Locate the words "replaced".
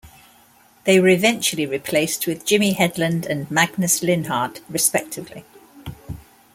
1.67-2.25